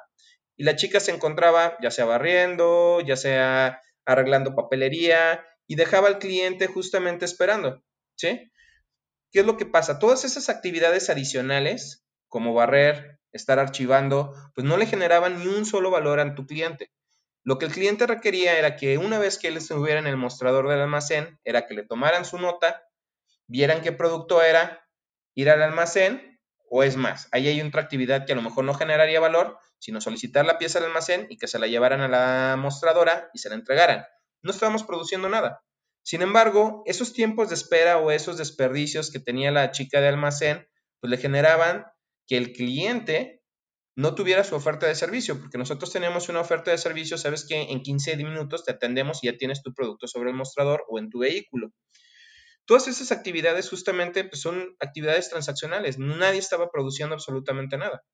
y 0.56 0.64
la 0.64 0.76
chica 0.76 1.00
se 1.00 1.12
encontraba 1.12 1.76
ya 1.82 1.90
sea 1.90 2.04
barriendo, 2.04 3.00
ya 3.00 3.16
sea 3.16 3.80
arreglando 4.04 4.54
papelería 4.54 5.44
y 5.66 5.76
dejaba 5.76 6.08
al 6.08 6.18
cliente 6.18 6.66
justamente 6.66 7.24
esperando, 7.24 7.82
¿sí? 8.16 8.50
¿Qué 9.32 9.40
es 9.40 9.46
lo 9.46 9.56
que 9.56 9.66
pasa? 9.66 9.98
Todas 9.98 10.24
esas 10.24 10.48
actividades 10.48 11.10
adicionales, 11.10 12.06
como 12.28 12.54
barrer, 12.54 13.20
estar 13.32 13.58
archivando, 13.58 14.32
pues 14.54 14.66
no 14.66 14.76
le 14.76 14.86
generaban 14.86 15.38
ni 15.38 15.46
un 15.46 15.66
solo 15.66 15.90
valor 15.90 16.20
a 16.20 16.34
tu 16.34 16.46
cliente. 16.46 16.90
Lo 17.42 17.58
que 17.58 17.66
el 17.66 17.72
cliente 17.72 18.06
requería 18.06 18.58
era 18.58 18.76
que 18.76 18.98
una 18.98 19.18
vez 19.18 19.38
que 19.38 19.48
él 19.48 19.56
estuviera 19.56 20.00
en 20.00 20.06
el 20.06 20.16
mostrador 20.16 20.68
del 20.68 20.80
almacén, 20.80 21.38
era 21.44 21.66
que 21.66 21.74
le 21.74 21.84
tomaran 21.84 22.24
su 22.24 22.38
nota, 22.38 22.88
vieran 23.46 23.82
qué 23.82 23.92
producto 23.92 24.42
era, 24.42 24.88
ir 25.34 25.50
al 25.50 25.62
almacén, 25.62 26.40
O 26.68 26.82
es 26.82 26.96
más, 26.96 27.28
ahí 27.30 27.46
hay 27.46 27.60
otra 27.60 27.82
actividad 27.82 28.26
que 28.26 28.32
a 28.32 28.36
lo 28.36 28.42
mejor 28.42 28.64
no 28.64 28.74
generaría 28.74 29.20
valor, 29.20 29.58
sino 29.78 30.00
solicitar 30.00 30.44
la 30.44 30.58
pieza 30.58 30.80
al 30.80 30.86
almacén 30.86 31.26
y 31.30 31.38
que 31.38 31.46
se 31.46 31.60
la 31.60 31.68
llevaran 31.68 32.00
a 32.00 32.08
la 32.08 32.56
mostradora 32.58 33.30
y 33.32 33.38
se 33.38 33.48
la 33.48 33.54
entregaran. 33.54 34.04
No 34.42 34.50
estábamos 34.50 34.84
produciendo 34.84 35.28
nada. 35.28 35.62
Sin 36.02 36.22
embargo, 36.22 36.82
esos 36.86 37.12
tiempos 37.12 37.48
de 37.48 37.56
espera 37.56 37.98
o 37.98 38.10
esos 38.10 38.38
desperdicios 38.38 39.10
que 39.10 39.18
tenía 39.18 39.50
la 39.50 39.72
chica 39.72 40.00
de 40.00 40.08
almacén, 40.08 40.68
pues 41.00 41.10
le 41.10 41.18
generaban 41.18 41.84
que 42.26 42.36
el 42.36 42.52
cliente 42.52 43.42
no 43.96 44.14
tuviera 44.14 44.44
su 44.44 44.54
oferta 44.54 44.86
de 44.86 44.94
servicio, 44.94 45.40
porque 45.40 45.58
nosotros 45.58 45.90
tenemos 45.90 46.28
una 46.28 46.40
oferta 46.40 46.70
de 46.70 46.78
servicio, 46.78 47.16
sabes 47.16 47.46
que 47.48 47.60
en 47.72 47.82
15 47.82 48.16
minutos 48.18 48.64
te 48.64 48.72
atendemos 48.72 49.24
y 49.24 49.28
ya 49.28 49.38
tienes 49.38 49.62
tu 49.62 49.72
producto 49.72 50.06
sobre 50.06 50.30
el 50.30 50.36
mostrador 50.36 50.84
o 50.88 50.98
en 50.98 51.08
tu 51.08 51.20
vehículo. 51.20 51.72
Todas 52.66 52.88
esas 52.88 53.10
actividades 53.10 53.70
justamente 53.70 54.24
pues, 54.24 54.42
son 54.42 54.76
actividades 54.80 55.30
transaccionales, 55.30 55.98
nadie 55.98 56.38
estaba 56.38 56.70
produciendo 56.70 57.14
absolutamente 57.14 57.78
nada. 57.78 58.04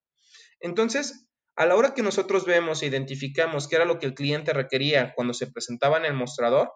Entonces, 0.61 1.27
a 1.57 1.67
la 1.67 1.77
hora 1.77 1.95
que 1.95 2.03
nosotros 2.03 2.47
vemos 2.47 2.83
e 2.83 2.87
identificamos 2.87 3.69
qué 3.69 3.77
era 3.77 3.85
lo 3.85 3.99
que 3.99 4.07
el 4.07 4.15
cliente 4.15 4.53
requería 4.53 5.13
cuando 5.15 5.35
se 5.35 5.47
presentaba 5.47 5.99
en 5.99 6.05
el 6.05 6.15
mostrador, 6.15 6.73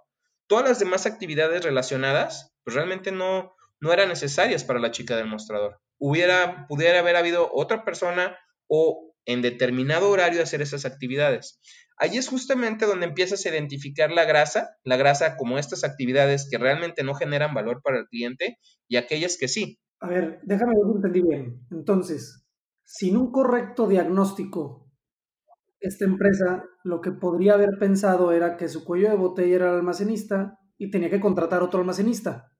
todas 0.46 0.68
las 0.68 0.78
demás 0.78 1.06
actividades 1.06 1.64
relacionadas 1.64 2.54
pues 2.64 2.74
realmente 2.74 3.12
no, 3.12 3.54
no 3.80 3.92
eran 3.92 4.08
necesarias 4.08 4.64
para 4.64 4.80
la 4.80 4.90
chica 4.90 5.16
del 5.16 5.28
mostrador. 5.28 5.80
Hubiera, 5.98 6.66
pudiera 6.68 6.98
haber 6.98 7.16
habido 7.16 7.50
otra 7.52 7.84
persona 7.84 8.36
o 8.68 9.14
en 9.24 9.42
determinado 9.42 10.10
horario 10.10 10.42
hacer 10.42 10.62
esas 10.62 10.84
actividades. 10.84 11.60
Ahí 11.98 12.18
es 12.18 12.28
justamente 12.28 12.84
donde 12.84 13.06
empiezas 13.06 13.44
a 13.44 13.48
identificar 13.48 14.10
la 14.10 14.24
grasa, 14.24 14.76
la 14.84 14.96
grasa 14.96 15.36
como 15.36 15.58
estas 15.58 15.82
actividades 15.82 16.48
que 16.50 16.58
realmente 16.58 17.02
no 17.02 17.14
generan 17.14 17.54
valor 17.54 17.80
para 17.82 17.98
el 17.98 18.06
cliente 18.06 18.58
y 18.88 18.96
aquellas 18.96 19.38
que 19.38 19.48
sí. 19.48 19.78
A 20.00 20.08
ver, 20.08 20.40
déjame 20.42 20.72
ver 20.74 20.96
entendí 20.96 21.22
bien. 21.22 21.66
Entonces, 21.70 22.45
sin 22.86 23.16
un 23.16 23.32
correcto 23.32 23.88
diagnóstico, 23.88 24.88
esta 25.80 26.04
empresa 26.04 26.64
lo 26.84 27.00
que 27.00 27.10
podría 27.10 27.54
haber 27.54 27.78
pensado 27.78 28.32
era 28.32 28.56
que 28.56 28.68
su 28.68 28.84
cuello 28.84 29.10
de 29.10 29.16
botella 29.16 29.56
era 29.56 29.70
el 29.70 29.76
almacenista 29.76 30.58
y 30.78 30.90
tenía 30.90 31.10
que 31.10 31.20
contratar 31.20 31.62
otro 31.62 31.80
almacenista 31.80 32.52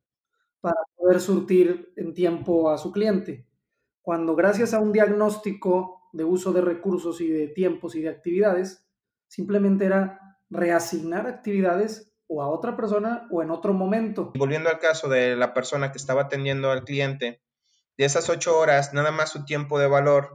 para 0.60 0.74
poder 0.96 1.20
surtir 1.20 1.92
en 1.96 2.12
tiempo 2.12 2.70
a 2.70 2.76
su 2.76 2.90
cliente. 2.92 3.48
Cuando 4.02 4.34
gracias 4.34 4.74
a 4.74 4.80
un 4.80 4.92
diagnóstico 4.92 6.08
de 6.12 6.24
uso 6.24 6.52
de 6.52 6.60
recursos 6.60 7.20
y 7.20 7.28
de 7.28 7.48
tiempos 7.48 7.94
y 7.94 8.02
de 8.02 8.08
actividades, 8.08 8.84
simplemente 9.28 9.84
era 9.84 10.38
reasignar 10.50 11.26
actividades 11.28 12.12
o 12.26 12.42
a 12.42 12.48
otra 12.48 12.76
persona 12.76 13.28
o 13.30 13.42
en 13.42 13.50
otro 13.50 13.72
momento. 13.72 14.32
Volviendo 14.36 14.70
al 14.70 14.80
caso 14.80 15.08
de 15.08 15.36
la 15.36 15.54
persona 15.54 15.92
que 15.92 15.98
estaba 15.98 16.22
atendiendo 16.22 16.70
al 16.70 16.84
cliente, 16.84 17.42
de 17.98 18.04
esas 18.04 18.28
ocho 18.28 18.58
horas, 18.58 18.92
nada 18.92 19.10
más 19.10 19.30
su 19.30 19.44
tiempo 19.44 19.78
de 19.78 19.86
valor 19.86 20.30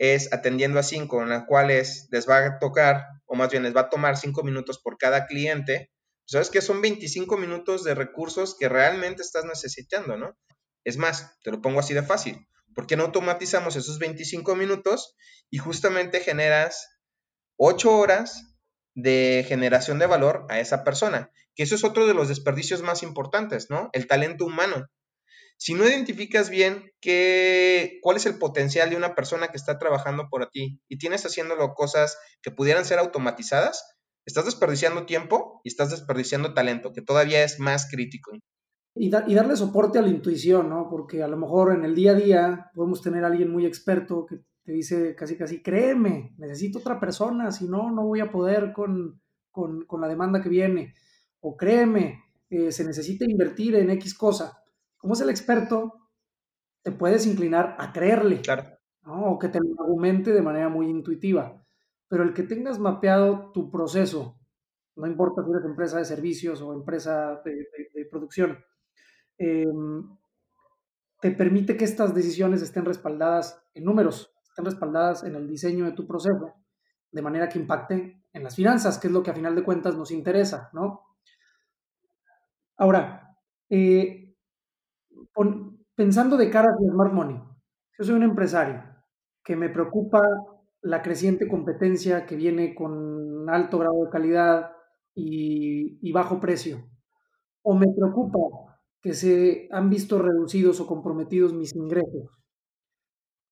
es 0.00 0.32
atendiendo 0.32 0.78
a 0.78 0.82
cinco, 0.82 1.22
en 1.22 1.28
las 1.28 1.44
cuales 1.44 2.08
les 2.10 2.28
va 2.28 2.38
a 2.38 2.58
tocar, 2.58 3.04
o 3.26 3.34
más 3.34 3.50
bien 3.50 3.62
les 3.62 3.76
va 3.76 3.82
a 3.82 3.88
tomar 3.90 4.16
cinco 4.16 4.42
minutos 4.42 4.80
por 4.82 4.96
cada 4.96 5.26
cliente. 5.26 5.90
Sabes 6.24 6.48
que 6.48 6.62
son 6.62 6.80
25 6.80 7.36
minutos 7.36 7.84
de 7.84 7.94
recursos 7.94 8.56
que 8.58 8.68
realmente 8.68 9.22
estás 9.22 9.44
necesitando, 9.44 10.16
¿no? 10.16 10.38
Es 10.84 10.96
más, 10.96 11.38
te 11.42 11.50
lo 11.50 11.60
pongo 11.60 11.80
así 11.80 11.92
de 11.92 12.02
fácil. 12.02 12.46
¿Por 12.74 12.86
qué 12.86 12.96
no 12.96 13.04
automatizamos 13.04 13.76
esos 13.76 13.98
25 13.98 14.54
minutos 14.54 15.16
y 15.50 15.58
justamente 15.58 16.20
generas 16.20 16.88
ocho 17.56 17.94
horas 17.94 18.56
de 18.94 19.44
generación 19.46 19.98
de 19.98 20.06
valor 20.06 20.46
a 20.48 20.60
esa 20.60 20.82
persona? 20.82 21.30
Que 21.54 21.64
eso 21.64 21.74
es 21.74 21.84
otro 21.84 22.06
de 22.06 22.14
los 22.14 22.28
desperdicios 22.28 22.80
más 22.80 23.02
importantes, 23.02 23.68
¿no? 23.68 23.90
El 23.92 24.06
talento 24.06 24.46
humano. 24.46 24.86
Si 25.60 25.74
no 25.74 25.86
identificas 25.86 26.48
bien 26.48 26.90
qué, 27.02 27.98
cuál 28.00 28.16
es 28.16 28.24
el 28.24 28.38
potencial 28.38 28.88
de 28.88 28.96
una 28.96 29.14
persona 29.14 29.48
que 29.48 29.58
está 29.58 29.78
trabajando 29.78 30.28
por 30.30 30.48
ti 30.48 30.80
y 30.88 30.96
tienes 30.96 31.26
haciéndolo 31.26 31.74
cosas 31.74 32.16
que 32.40 32.50
pudieran 32.50 32.86
ser 32.86 32.98
automatizadas, 32.98 33.84
estás 34.24 34.46
desperdiciando 34.46 35.04
tiempo 35.04 35.60
y 35.62 35.68
estás 35.68 35.90
desperdiciando 35.90 36.54
talento, 36.54 36.94
que 36.94 37.02
todavía 37.02 37.44
es 37.44 37.60
más 37.60 37.90
crítico. 37.90 38.32
Y, 38.94 39.10
darle 39.10 39.54
soporte 39.54 39.98
a 39.98 40.02
la 40.02 40.08
intuición, 40.08 40.70
¿no? 40.70 40.88
Porque 40.88 41.22
a 41.22 41.28
lo 41.28 41.36
mejor 41.36 41.74
en 41.74 41.84
el 41.84 41.94
día 41.94 42.12
a 42.12 42.14
día 42.14 42.70
podemos 42.74 43.02
tener 43.02 43.22
alguien 43.22 43.52
muy 43.52 43.66
experto 43.66 44.24
que 44.24 44.40
te 44.64 44.72
dice 44.72 45.14
casi 45.14 45.36
casi, 45.36 45.62
créeme, 45.62 46.32
necesito 46.38 46.78
otra 46.78 46.98
persona, 46.98 47.52
si 47.52 47.68
no, 47.68 47.90
no 47.90 48.06
voy 48.06 48.20
a 48.20 48.30
poder 48.30 48.72
con, 48.72 49.20
con, 49.50 49.84
con 49.84 50.00
la 50.00 50.08
demanda 50.08 50.40
que 50.40 50.48
viene. 50.48 50.94
O 51.40 51.54
créeme, 51.54 52.24
eh, 52.48 52.72
se 52.72 52.82
necesita 52.82 53.26
invertir 53.26 53.74
en 53.74 53.90
X 53.90 54.14
cosa 54.16 54.59
como 55.00 55.14
es 55.14 55.20
el 55.22 55.30
experto, 55.30 56.10
te 56.82 56.92
puedes 56.92 57.26
inclinar 57.26 57.76
a 57.78 57.92
creerle. 57.92 58.42
Claro. 58.42 58.64
O 59.04 59.38
que 59.38 59.48
te 59.48 59.58
lo 59.58 59.82
argumente 59.82 60.32
de 60.32 60.42
manera 60.42 60.68
muy 60.68 60.88
intuitiva. 60.88 61.64
Pero 62.06 62.22
el 62.22 62.34
que 62.34 62.42
tengas 62.42 62.78
mapeado 62.78 63.50
tu 63.52 63.70
proceso, 63.70 64.38
no 64.96 65.06
importa 65.06 65.42
si 65.42 65.50
eres 65.50 65.64
empresa 65.64 65.98
de 65.98 66.04
servicios 66.04 66.60
o 66.60 66.74
empresa 66.74 67.40
de, 67.44 68.04
producción, 68.10 68.58
em, 69.38 70.16
te 71.20 71.30
permite 71.30 71.76
que 71.76 71.84
estas 71.84 72.14
decisiones 72.14 72.62
estén 72.62 72.84
respaldadas 72.84 73.62
en 73.74 73.84
números, 73.84 74.34
estén 74.42 74.64
respaldadas 74.64 75.24
en 75.24 75.34
el 75.34 75.48
diseño 75.48 75.86
de 75.86 75.92
tu 75.92 76.06
proceso, 76.06 76.54
de 77.10 77.22
manera 77.22 77.48
que 77.48 77.58
impacte 77.58 78.22
en 78.32 78.42
las 78.42 78.56
finanzas, 78.56 78.98
que 78.98 79.06
es 79.06 79.12
lo 79.12 79.22
que 79.22 79.30
a 79.30 79.34
final 79.34 79.54
de 79.54 79.62
cuentas 79.62 79.96
nos 79.96 80.10
interesa, 80.10 80.70
¿no? 80.72 81.02
Ahora, 82.76 83.36
eh, 83.68 84.29
pensando 85.94 86.36
de 86.36 86.50
cara 86.50 86.68
hacia 86.70 86.90
Smart 86.90 87.12
Money, 87.12 87.42
yo 87.98 88.04
soy 88.04 88.14
un 88.14 88.22
empresario 88.22 88.82
que 89.44 89.56
me 89.56 89.68
preocupa 89.68 90.20
la 90.82 91.02
creciente 91.02 91.48
competencia 91.48 92.26
que 92.26 92.36
viene 92.36 92.74
con 92.74 93.48
alto 93.50 93.78
grado 93.78 94.04
de 94.04 94.10
calidad 94.10 94.72
y, 95.14 96.10
bajo 96.12 96.40
precio. 96.40 96.88
O 97.62 97.74
me 97.74 97.86
preocupa 97.94 98.38
que 99.02 99.12
se 99.12 99.68
han 99.70 99.90
visto 99.90 100.18
reducidos 100.18 100.80
o 100.80 100.86
comprometidos 100.86 101.52
mis 101.52 101.74
ingresos. 101.74 102.30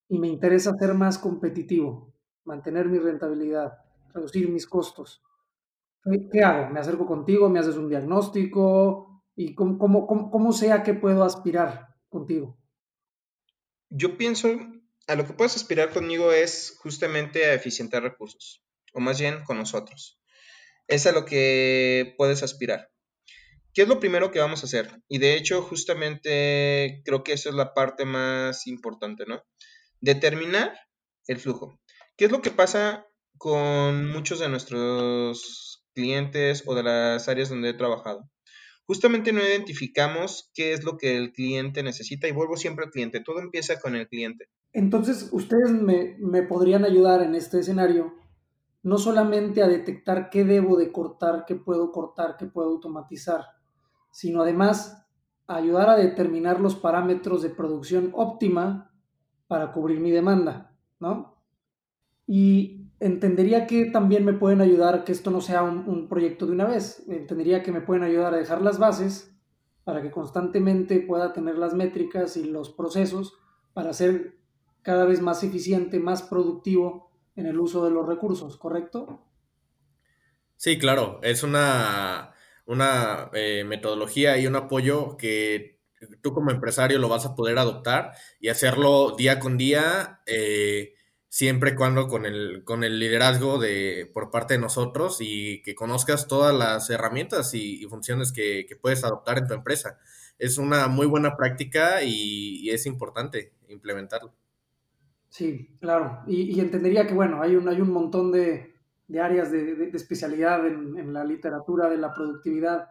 Y 0.07 0.17
me 0.19 0.27
interesa 0.27 0.73
ser 0.79 0.95
más 0.95 1.19
competitivo, 1.19 2.13
mantener 2.43 2.87
mi 2.87 2.97
rentabilidad, 2.97 3.73
reducir 4.13 4.49
mis 4.49 4.65
costos. 4.65 5.21
¿Qué 6.31 6.43
hago? 6.43 6.73
¿Me 6.73 6.79
acerco 6.79 7.05
contigo? 7.05 7.49
¿Me 7.49 7.59
haces 7.59 7.77
un 7.77 7.89
diagnóstico? 7.89 9.08
Y 9.39 9.55
cómo, 9.55 10.51
sea 10.51 10.83
que 10.83 10.93
puedo 10.93 11.23
aspirar 11.23 11.95
contigo. 12.09 12.59
Yo 13.89 14.17
pienso, 14.17 14.49
a 15.07 15.15
lo 15.15 15.25
que 15.25 15.31
puedes 15.31 15.55
aspirar 15.55 15.91
conmigo 15.93 16.33
es 16.33 16.77
justamente 16.81 17.45
a 17.45 17.53
eficientar 17.53 18.03
recursos, 18.03 18.61
o 18.93 18.99
más 18.99 19.17
bien 19.17 19.45
con 19.45 19.57
nosotros. 19.57 20.21
Es 20.89 21.07
a 21.07 21.13
lo 21.13 21.23
que 21.23 22.15
puedes 22.17 22.43
aspirar. 22.43 22.91
¿Qué 23.73 23.83
es 23.83 23.87
lo 23.87 24.01
primero 24.01 24.29
que 24.29 24.39
vamos 24.39 24.61
a 24.61 24.65
hacer? 24.65 25.01
Y 25.07 25.19
de 25.19 25.35
hecho, 25.35 25.61
justamente 25.61 27.01
creo 27.05 27.23
que 27.23 27.31
esa 27.31 27.47
es 27.47 27.55
la 27.55 27.73
parte 27.73 28.03
más 28.03 28.67
importante, 28.67 29.23
¿no? 29.25 29.41
Determinar 30.01 30.77
el 31.27 31.39
flujo. 31.39 31.79
¿Qué 32.17 32.25
es 32.25 32.31
lo 32.31 32.41
que 32.41 32.51
pasa 32.51 33.07
con 33.37 34.11
muchos 34.11 34.39
de 34.39 34.49
nuestros 34.49 35.85
clientes 35.93 36.63
o 36.65 36.75
de 36.75 36.83
las 36.83 37.29
áreas 37.29 37.47
donde 37.47 37.69
he 37.69 37.73
trabajado? 37.73 38.29
Justamente 38.89 39.31
no 39.31 39.41
identificamos 39.41 40.49
qué 40.55 40.73
es 40.73 40.83
lo 40.83 40.97
que 40.97 41.15
el 41.15 41.31
cliente 41.31 41.83
necesita 41.83 42.27
y 42.27 42.31
vuelvo 42.31 42.57
siempre 42.57 42.85
al 42.85 42.91
cliente, 42.91 43.21
todo 43.23 43.39
empieza 43.39 43.79
con 43.79 43.95
el 43.95 44.07
cliente. 44.07 44.49
Entonces, 44.73 45.29
ustedes 45.31 45.69
me, 45.69 46.17
me, 46.17 46.41
podrían 46.41 46.83
ayudar 46.85 47.21
en 47.21 47.35
este 47.35 47.59
escenario, 47.59 48.15
no 48.81 48.97
solamente 48.97 49.61
a 49.61 49.67
detectar 49.67 50.31
qué 50.31 50.43
debo 50.43 50.75
de 50.75 50.91
cortar, 50.91 51.45
qué 51.47 51.53
puedo 51.53 51.91
cortar, 51.91 52.35
qué 52.39 52.47
puedo 52.47 52.69
automatizar, 52.69 53.45
sino 54.11 54.41
además 54.41 55.05
ayudar 55.45 55.91
a 55.91 55.95
determinar 55.95 56.59
los 56.59 56.75
parámetros 56.75 57.43
de 57.43 57.51
producción 57.51 58.09
óptima 58.15 58.91
para 59.45 59.71
cubrir 59.71 59.99
mi 59.99 60.09
demanda, 60.09 60.75
¿no? 60.99 61.37
Y 62.25 62.78
entendería 62.99 63.67
que 63.67 63.85
también 63.85 64.25
me 64.25 64.33
pueden 64.33 64.61
ayudar 64.61 65.03
que 65.03 65.11
esto 65.11 65.31
no 65.31 65.41
sea 65.41 65.63
un, 65.63 66.07
proyecto 66.07 66.45
de 66.45 66.51
una 66.53 66.65
vez. 66.65 67.03
Entendería 67.07 67.63
que 67.63 67.71
me 67.71 67.81
pueden 67.81 68.03
ayudar 68.03 68.33
a 68.33 68.37
dejar 68.37 68.61
las 68.61 68.79
bases 68.79 69.33
para 69.83 70.01
que 70.01 70.11
constantemente 70.11 70.99
pueda 70.99 71.33
tener 71.33 71.57
las 71.57 71.73
métricas 71.73 72.37
y 72.37 72.43
los 72.43 72.69
procesos 72.69 73.33
para 73.73 73.93
ser 73.93 74.37
cada 74.81 75.05
vez 75.05 75.21
más 75.21 75.43
eficiente, 75.43 75.99
más 75.99 76.23
productivo 76.23 77.11
en 77.35 77.45
el 77.45 77.59
uso 77.59 77.85
de 77.85 77.91
los 77.91 78.07
recursos, 78.07 78.57
¿correcto? 78.57 79.25
Sí, 80.57 80.77
claro, 80.77 81.19
es 81.23 81.43
una, 81.43 82.33
una 82.65 83.29
eh, 83.33 83.63
metodología 83.63 84.37
y 84.37 84.45
un 84.45 84.57
apoyo 84.57 85.15
que 85.15 85.79
tú 86.21 86.33
como 86.33 86.51
empresario 86.51 86.99
lo 86.99 87.09
vas 87.09 87.25
a 87.25 87.35
poder 87.35 87.57
adoptar 87.57 88.13
y 88.39 88.49
hacerlo 88.49 89.15
día 89.17 89.39
con 89.39 89.57
día. 89.57 90.21
Eh, 90.25 90.93
siempre 91.29 91.71
y 91.71 91.75
cuando 91.75 92.07
con 92.07 92.25
el, 92.25 92.63
con 92.65 92.83
el 92.83 92.99
liderazgo 92.99 93.59
de, 93.59 94.09
por 94.13 94.31
parte 94.31 94.55
de 94.55 94.59
nosotros 94.59 95.19
y 95.21 95.61
que 95.61 95.75
conozcas 95.75 96.27
todas 96.27 96.53
las 96.53 96.89
herramientas 96.89 97.53
y, 97.53 97.85
funciones 97.85 98.33
que, 98.33 98.67
puedes 98.81 99.03
adoptar 99.03 99.37
en 99.37 99.47
tu 99.47 99.53
empresa. 99.53 99.99
Es 100.39 100.57
una 100.57 100.87
muy 100.87 101.05
buena 101.05 101.37
práctica 101.37 102.03
y, 102.03 102.69
es 102.69 102.85
importante 102.87 103.53
implementarlo. 103.69 104.33
Sí, 105.29 105.77
claro. 105.79 106.23
Y, 106.27 106.59
entendería 106.59 107.05
que, 107.05 107.13
bueno, 107.13 107.41
hay 107.41 107.55
un, 107.55 107.69
hay 107.69 107.79
un 107.79 107.91
montón 107.91 108.31
de, 108.31 108.73
áreas 109.21 109.51
de, 109.51 109.91
especialidad 109.93 110.65
en, 110.65 110.97
en, 110.97 111.13
la 111.13 111.23
literatura 111.23 111.89
de 111.89 111.97
la 111.97 112.11
productividad 112.11 112.89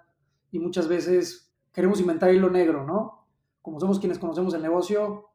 y 0.52 0.60
muchas 0.60 0.86
veces 0.86 1.52
queremos 1.72 2.00
inventar 2.00 2.32
hilo 2.32 2.50
negro, 2.50 2.84
¿no? 2.86 3.26
Como 3.62 3.80
somos 3.80 3.98
quienes 3.98 4.20
conocemos 4.20 4.54
el 4.54 4.62
negocio, 4.62 5.27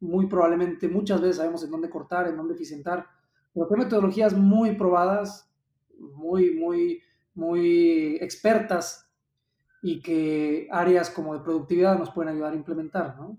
muy 0.00 0.26
probablemente 0.26 0.88
muchas 0.88 1.20
veces 1.20 1.36
sabemos 1.36 1.62
en 1.62 1.70
dónde 1.70 1.90
cortar, 1.90 2.26
en 2.28 2.36
dónde 2.36 2.54
eficientar, 2.54 3.06
pero 3.52 3.68
hay 3.70 3.78
metodologías 3.78 4.32
muy 4.34 4.74
probadas, 4.76 5.50
muy, 5.98 6.52
muy, 6.52 7.02
muy 7.34 8.16
expertas 8.20 9.06
y 9.82 10.02
que 10.02 10.68
áreas 10.70 11.10
como 11.10 11.34
de 11.34 11.40
productividad 11.40 11.98
nos 11.98 12.10
pueden 12.10 12.34
ayudar 12.34 12.52
a 12.52 12.56
implementar, 12.56 13.16
¿no? 13.18 13.38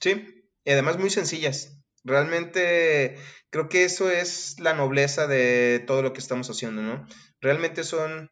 Sí, 0.00 0.44
y 0.64 0.70
además 0.70 0.98
muy 0.98 1.10
sencillas. 1.10 1.80
Realmente 2.04 3.16
creo 3.50 3.68
que 3.68 3.84
eso 3.84 4.10
es 4.10 4.60
la 4.60 4.74
nobleza 4.74 5.26
de 5.26 5.82
todo 5.86 6.02
lo 6.02 6.12
que 6.12 6.20
estamos 6.20 6.48
haciendo, 6.48 6.82
¿no? 6.82 7.06
Realmente 7.40 7.84
son 7.84 8.30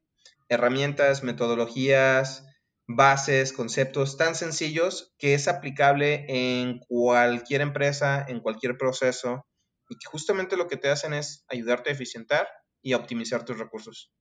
herramientas, 0.48 1.22
metodologías, 1.24 2.45
bases, 2.88 3.52
conceptos 3.52 4.16
tan 4.16 4.34
sencillos 4.34 5.14
que 5.18 5.34
es 5.34 5.48
aplicable 5.48 6.24
en 6.28 6.78
cualquier 6.88 7.60
empresa, 7.60 8.24
en 8.26 8.40
cualquier 8.40 8.76
proceso, 8.76 9.46
y 9.88 9.96
que 9.96 10.06
justamente 10.06 10.56
lo 10.56 10.66
que 10.66 10.76
te 10.76 10.88
hacen 10.88 11.12
es 11.12 11.44
ayudarte 11.48 11.90
a 11.90 11.92
eficientar 11.92 12.46
y 12.82 12.92
a 12.92 12.96
optimizar 12.96 13.44
tus 13.44 13.58
recursos. 13.58 14.12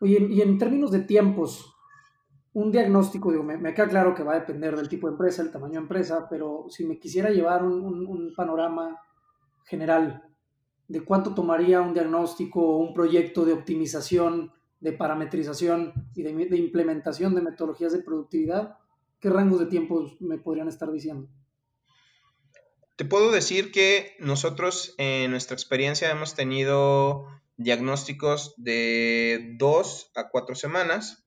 Oye, 0.00 0.18
y 0.30 0.40
en 0.40 0.58
términos 0.58 0.90
de 0.90 1.00
tiempos, 1.00 1.74
un 2.54 2.70
diagnóstico, 2.70 3.30
digo, 3.30 3.44
me, 3.44 3.72
queda 3.72 3.88
claro 3.88 4.14
que 4.14 4.22
va 4.22 4.32
a 4.32 4.40
depender 4.40 4.76
del 4.76 4.88
tipo 4.88 5.06
de 5.06 5.12
empresa, 5.12 5.42
el 5.42 5.50
tamaño 5.50 5.74
de 5.74 5.78
empresa, 5.78 6.26
pero 6.28 6.66
si 6.68 6.84
me 6.84 6.98
quisiera 6.98 7.30
llevar 7.30 7.64
un, 7.64 8.32
panorama 8.36 9.00
general 9.64 10.22
de 10.88 11.04
cuánto 11.04 11.34
tomaría 11.34 11.80
un 11.80 11.94
diagnóstico 11.94 12.60
o 12.60 12.78
un 12.78 12.92
proyecto 12.92 13.44
de 13.44 13.54
optimización, 13.54 14.52
de 14.82 14.92
parametrización 14.92 15.94
y 16.14 16.22
de, 16.22 16.32
de, 16.34 16.56
implementación 16.56 17.34
de 17.34 17.40
metodologías 17.40 17.92
de 17.92 18.02
productividad, 18.02 18.76
¿qué 19.20 19.30
rangos 19.30 19.60
de 19.60 19.66
tiempo 19.66 20.14
me 20.20 20.38
podrían 20.38 20.68
estar 20.68 20.92
diciendo? 20.92 21.28
Te 22.96 23.04
puedo 23.06 23.32
decir 23.32 23.72
que 23.72 24.16
nosotros 24.20 24.94
en 24.98 25.30
nuestra 25.30 25.54
experiencia 25.54 26.10
hemos 26.10 26.34
tenido 26.34 27.26
diagnósticos 27.56 28.54
de 28.58 29.54
dos 29.58 30.10
a 30.14 30.28
cuatro 30.28 30.54
semanas 30.54 31.22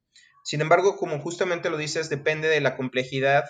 sin 0.45 0.61
embargo, 0.61 0.95
como 0.95 1.19
justamente 1.19 1.71
lo 1.71 1.77
dices, 1.77 2.07
depende 2.07 2.47
de 2.47 2.61
la 2.61 2.77
complejidad 2.77 3.45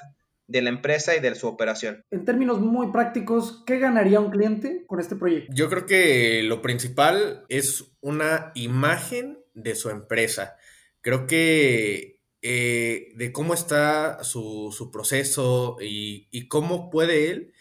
de 0.48 0.62
la 0.62 0.70
empresa 0.70 1.14
y 1.14 1.20
de 1.20 1.36
su 1.36 1.46
operación. 1.46 2.06
En 2.10 2.24
términos 2.24 2.62
muy 2.62 2.94
prácticos, 2.94 3.64
¿qué 3.66 3.80
ganaría 3.80 4.22
un 4.22 4.32
cliente 4.32 4.86
con 4.88 5.02
este 5.02 5.18
proyecto? 5.18 5.52
Yo 5.54 5.70
creo 5.70 5.86
que 5.86 6.42
lo 6.44 6.62
principal 6.62 7.44
es 7.50 7.98
una 8.00 8.54
imagen 8.56 9.44
de 9.56 9.76
su 9.76 9.90
empresa. 9.90 10.56
Creo 11.02 11.26
que 11.26 12.20
eh, 12.42 13.12
de 13.16 13.32
cómo 13.32 13.56
está 13.56 14.24
su, 14.24 14.90
proceso 14.94 15.78
y, 15.82 16.28
y, 16.30 16.48
cómo 16.48 16.92
puede 16.92 17.32
él 17.32 17.54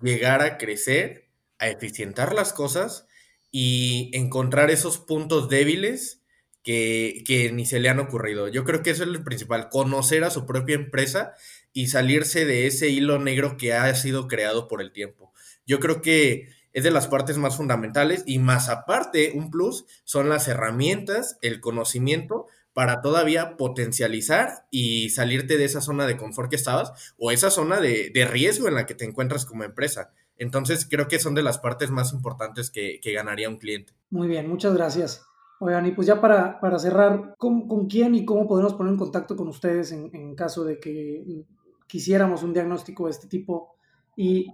llegar 0.00 0.40
a 0.40 0.56
crecer, 0.56 1.28
a 1.58 1.68
eficientar 1.68 2.34
las 2.34 2.54
cosas 2.54 3.06
y 3.50 4.10
encontrar 4.14 4.70
esos 4.70 4.98
puntos 4.98 5.50
débiles 5.50 6.22
que, 6.62 7.50
ni 7.52 7.66
se 7.66 7.80
le 7.80 7.88
han 7.88 8.00
ocurrido. 8.00 8.48
Yo 8.48 8.64
creo 8.64 8.82
que 8.82 8.90
eso 8.90 9.02
es 9.02 9.08
lo 9.08 9.24
principal, 9.24 9.68
conocer 9.68 10.24
a 10.24 10.30
su 10.30 10.46
propia 10.46 10.74
empresa 10.74 11.34
y 11.72 11.88
salirse 11.88 12.44
de 12.44 12.66
ese 12.66 12.88
hilo 12.88 13.18
negro 13.18 13.56
que 13.56 13.72
ha 13.74 13.92
sido 13.94 14.28
creado 14.28 14.68
por 14.68 14.80
el 14.80 14.92
tiempo. 14.92 15.32
Yo 15.66 15.80
creo 15.80 16.02
que 16.02 16.48
es 16.72 16.84
de 16.84 16.90
las 16.90 17.08
partes 17.08 17.38
más 17.38 17.56
fundamentales 17.56 18.22
y 18.26 18.38
más 18.38 18.68
aparte, 18.68 19.32
un 19.34 19.50
plus, 19.50 19.84
son 20.04 20.28
las 20.28 20.48
herramientas, 20.48 21.38
el 21.42 21.60
conocimiento 21.60 22.46
para 22.72 23.02
todavía 23.02 23.56
potencializar 23.56 24.66
y 24.70 25.10
salirte 25.10 25.58
de 25.58 25.64
esa 25.64 25.80
zona 25.80 26.06
de 26.06 26.16
confort 26.16 26.48
que 26.48 26.56
estabas 26.56 27.14
o 27.18 27.30
esa 27.30 27.50
zona 27.50 27.80
de, 27.80 28.28
riesgo 28.30 28.68
en 28.68 28.74
la 28.74 28.86
que 28.86 28.94
te 28.94 29.04
encuentras 29.04 29.44
como 29.44 29.64
empresa. 29.64 30.10
Entonces, 30.38 30.86
creo 30.88 31.08
que 31.08 31.18
son 31.18 31.34
de 31.34 31.42
las 31.42 31.58
partes 31.58 31.90
más 31.90 32.12
importantes 32.12 32.70
que, 32.70 32.98
que 33.02 33.12
ganaría 33.12 33.48
un 33.48 33.58
cliente. 33.58 33.92
Muy 34.10 34.28
bien, 34.28 34.48
muchas 34.48 34.74
gracias. 34.74 35.22
Oigan, 35.60 35.86
y 35.86 35.92
pues 35.92 36.08
ya 36.08 36.20
para, 36.20 36.58
para 36.60 36.78
cerrar, 36.78 37.36
¿con, 37.38 37.68
¿con, 37.68 37.86
quién 37.86 38.14
y 38.14 38.24
cómo 38.24 38.48
podemos 38.48 38.74
poner 38.74 38.94
en 38.94 38.98
contacto 38.98 39.36
con 39.36 39.46
ustedes 39.46 39.92
en, 39.92 40.10
en, 40.12 40.34
caso 40.34 40.64
de 40.64 40.80
que 40.80 41.44
quisiéramos 41.86 42.42
un 42.42 42.52
diagnóstico 42.52 43.04
de 43.04 43.12
este 43.12 43.28
tipo? 43.28 43.76
¿Y 44.16 44.48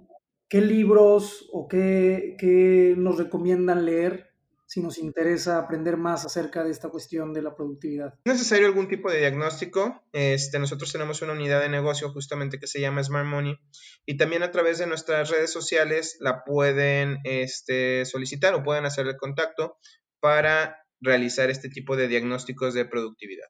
qué 0.48 0.61
libros 0.61 1.48
o 1.52 1.68
qué, 1.68 2.37
qué 2.38 2.94
nos 2.96 3.18
recomiendan 3.18 3.84
leer 3.84 4.28
si 4.68 4.82
nos 4.82 4.98
interesa 4.98 5.56
aprender 5.56 5.96
más 5.96 6.26
acerca 6.26 6.62
de 6.62 6.70
esta 6.70 6.90
cuestión 6.90 7.32
de 7.32 7.40
la 7.40 7.56
productividad. 7.56 8.12
¿Es 8.24 8.32
necesario 8.34 8.66
algún 8.66 8.87
tipo 8.87 9.11
de 9.11 9.20
diagnóstico? 9.20 10.04
Este, 10.12 10.58
nosotros 10.58 10.92
tenemos 10.92 11.22
una 11.22 11.32
unidad 11.32 11.62
de 11.62 11.70
negocio 11.70 12.11
justamente 12.11 12.58
que 12.58 12.66
se 12.66 12.78
llama 12.78 13.02
Smart 13.02 13.26
Money 13.26 13.58
y 14.04 14.18
también 14.18 14.42
a 14.42 14.50
través 14.50 14.76
de 14.76 14.87
nuestras 14.87 15.30
redes 15.30 15.50
sociales 15.50 16.18
la 16.20 16.44
pueden 16.44 17.18
este, 17.24 18.04
solicitar 18.04 18.54
o 18.54 18.62
pueden 18.62 18.84
hacer 18.84 19.06
el 19.06 19.16
contacto 19.16 19.78
para 20.20 20.84
realizar 21.00 21.48
este 21.48 21.70
tipo 21.70 21.96
de 21.96 22.08
diagnósticos 22.08 22.74
de 22.74 22.84
productividad. 22.84 23.48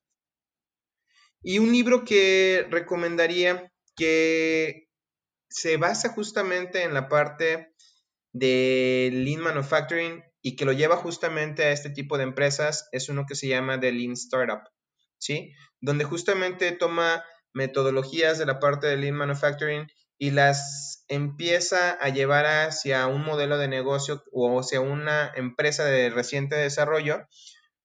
Y 1.42 1.58
un 1.58 1.72
libro 1.72 2.04
que 2.04 2.64
recomendaría 2.70 3.72
que 3.96 4.87
se 5.48 5.76
basa 5.76 6.10
justamente 6.10 6.82
en 6.82 6.94
la 6.94 7.08
parte 7.08 7.74
de 8.32 9.10
Lean 9.12 9.40
Manufacturing 9.40 10.22
y 10.42 10.56
que 10.56 10.64
lo 10.64 10.72
lleva 10.72 10.96
justamente 10.96 11.64
a 11.64 11.72
este 11.72 11.90
tipo 11.90 12.16
de 12.16 12.24
empresas 12.24 12.88
es 12.92 13.08
uno 13.08 13.24
que 13.26 13.34
se 13.34 13.48
llama 13.48 13.80
The 13.80 13.92
Lean 13.92 14.12
Startup, 14.12 14.62
¿sí? 15.18 15.52
Donde 15.80 16.04
justamente 16.04 16.72
toma 16.72 17.24
metodologías 17.52 18.38
de 18.38 18.46
la 18.46 18.60
parte 18.60 18.86
de 18.86 18.96
Lean 18.96 19.14
Manufacturing 19.14 19.88
y 20.18 20.30
las 20.30 21.04
empieza 21.08 21.92
a 21.92 22.08
llevar 22.08 22.46
hacia 22.46 23.06
un 23.06 23.24
modelo 23.24 23.56
de 23.56 23.68
negocio 23.68 24.22
o 24.32 24.60
hacia 24.60 24.80
una 24.80 25.32
empresa 25.34 25.84
de 25.84 26.10
reciente 26.10 26.56
desarrollo 26.56 27.26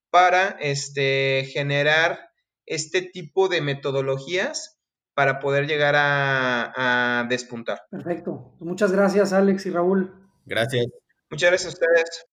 para 0.10 0.58
este, 0.60 1.50
generar 1.52 2.30
este 2.66 3.02
tipo 3.02 3.50
de 3.50 3.62
metodologías 3.62 4.73
para 5.14 5.40
poder 5.40 5.68
llegar 5.68 5.96
a, 5.98 7.26
despuntar. 7.30 7.84
Perfecto. 7.90 8.54
Pues 8.58 8.68
muchas 8.68 8.92
gracias, 8.92 9.34
Alex 9.34 9.66
y 9.66 9.72
Raúl. 9.72 10.14
Gracias. 10.46 10.88
Muchas 11.30 11.50
gracias 11.50 11.74
a 11.74 11.78
ustedes. 11.78 12.26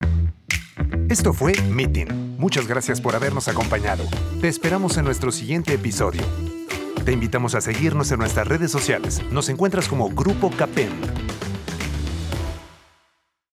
Esto 1.09 1.33
fue 1.33 1.55
Meeting. 1.71 2.37
Muchas 2.39 2.67
gracias 2.67 3.01
por 3.01 3.15
habernos 3.15 3.49
acompañado. 3.49 4.05
Te 4.41 4.49
esperamos 4.49 4.97
en 4.97 5.05
nuestro 5.05 5.33
siguiente 5.33 5.75
episodio. 5.75 6.23
Te 7.05 7.13
invitamos 7.13 7.55
a 7.55 7.61
seguirnos 7.61 8.13
en 8.13 8.19
nuestras 8.19 8.47
redes 8.47 8.71
sociales. 8.71 9.21
Nos 9.31 9.49
encuentras 9.49 9.89
como 9.89 10.11
Grupo 10.11 10.51
Capen. 10.51 10.91